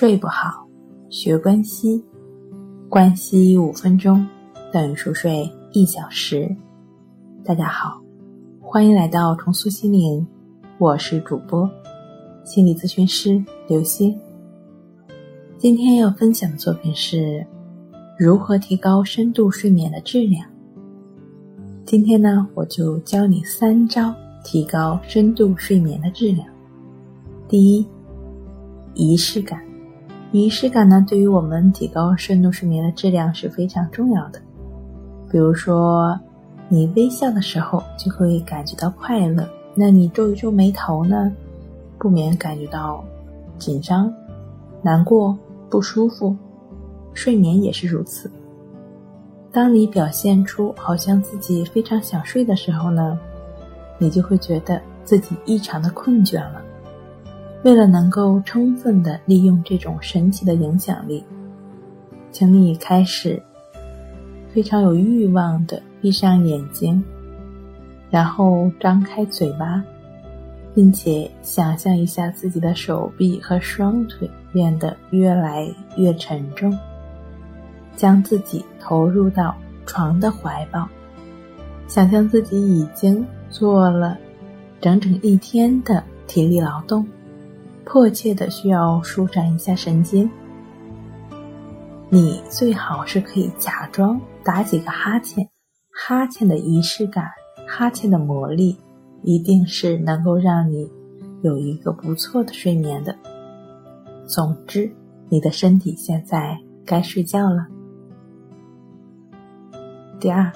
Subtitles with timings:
[0.00, 0.64] 睡不好，
[1.10, 2.00] 学关西，
[2.88, 4.24] 关西五分钟
[4.72, 6.54] 等于熟睡一小时。
[7.44, 8.00] 大家好，
[8.60, 10.24] 欢迎来到重塑心灵，
[10.78, 11.68] 我是主播
[12.44, 14.16] 心理咨询师刘星。
[15.56, 17.44] 今天要分享的作品是
[18.16, 20.48] 如何提高深度睡眠的质量。
[21.84, 26.46] 今天呢，我就教你三招提高深度睡眠的质量。
[27.48, 27.84] 第一，
[28.94, 29.60] 仪式感。
[30.30, 34.38] 仪式感呢，对于我们提高深度睡眠的质量是非常重要的。
[35.30, 36.18] 比如说，
[36.68, 41.32] 你微笑的时候就会感觉到快乐，那你皱一皱眉头呢，
[41.98, 43.02] 不免感觉到
[43.58, 44.12] 紧张、
[44.82, 45.36] 难过、
[45.70, 46.36] 不舒服。
[47.14, 48.30] 睡眠也是如此。
[49.50, 53.18] 当你表现出好像自己非常想睡的时候呢，
[53.96, 56.62] 你就会觉得自己异常的困倦了。
[57.64, 61.24] 为了能够充分的利用这种神奇的影响力，
[62.30, 63.42] 请你开始
[64.52, 67.02] 非常有欲望的闭上眼睛，
[68.10, 69.82] 然后张开嘴巴，
[70.72, 76.76] 并且想象一下自己的手臂和双腿变得越来越沉重，
[77.96, 80.88] 将自己投入到床的怀抱，
[81.88, 84.16] 想象自己已经做了
[84.80, 87.04] 整整一天的体力劳动。
[87.90, 90.30] 迫切的需要舒展一下神经，
[92.10, 95.48] 你最好是可以假装打几个哈欠，
[95.90, 97.30] 哈欠的仪式感，
[97.66, 98.76] 哈欠的魔力，
[99.22, 100.86] 一定是能够让你
[101.40, 103.16] 有一个不错的睡眠的。
[104.26, 104.92] 总之，
[105.30, 107.66] 你的身体现在该睡觉了。
[110.20, 110.52] 第二，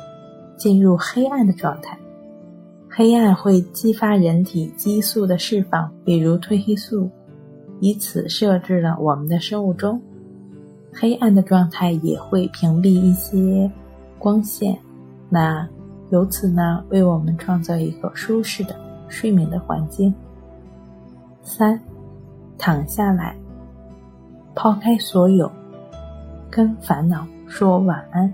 [0.59, 1.99] 进入黑暗的状态，
[2.91, 7.11] 黑暗会激发人体激素的释放，比如褪黑素。
[7.83, 10.01] 以此设置了我们的生物钟，
[10.95, 13.69] 黑暗的状态也会屏蔽一些
[14.21, 14.79] 光线，
[15.29, 15.69] 那
[16.11, 18.77] 由此呢为我们创造一个舒适的
[19.09, 20.15] 睡眠的环境。
[21.43, 21.77] 三，
[22.57, 23.37] 躺下来，
[24.55, 25.51] 抛开所有，
[26.49, 28.33] 跟烦恼说晚安。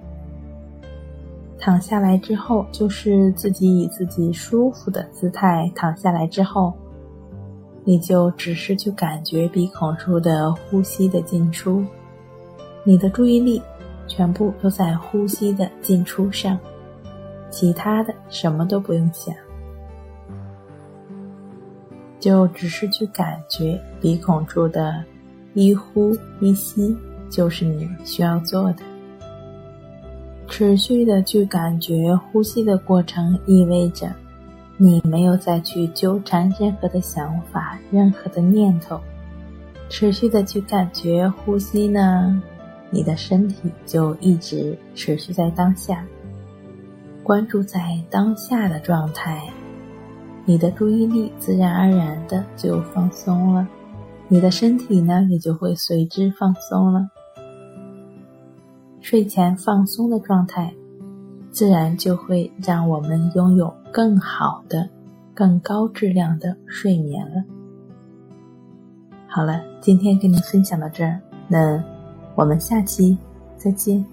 [1.59, 6.75] 躺下来之后，就是自己以自己舒服的姿态躺下来之后。
[7.89, 11.83] 你就只是去感觉鼻孔处的呼吸的进出，
[12.85, 13.63] 你的注意力
[14.07, 16.59] 全部都在呼吸的进出上，
[17.49, 19.35] 其他的什么都不用想，
[22.21, 25.03] 就只是去感觉鼻孔处的
[25.55, 26.95] 一呼一吸，
[27.31, 28.83] 就是你需要做的。
[30.47, 34.11] 持续的去感觉呼吸的过程，意味着。
[34.81, 39.01] 你没有再去纠缠任何的想法、任何的念头，
[39.89, 42.41] 持续的去感觉呼吸呢，
[42.89, 46.07] 你的身体就一直持续在当下，
[47.25, 49.43] 关注在当下的状态，
[50.45, 53.67] 你的注意力自然而然的就放松了，
[54.29, 57.09] 你的身体呢也就会随之放松了。
[59.01, 60.73] 睡前放松的状态。
[61.59, 64.89] 自然就会让我们拥有更好的、
[65.35, 67.43] 更高质量的睡眠了。
[69.27, 71.83] 好了，今天跟你分享到这儿，那
[72.37, 73.19] 我们下期
[73.57, 74.07] 再见。